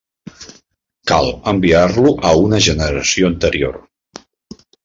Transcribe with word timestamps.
Cal 1.11 1.29
enviar-lo 1.51 2.15
a 2.31 2.33
una 2.47 2.63
generació 2.71 3.31
anterior. 3.33 3.81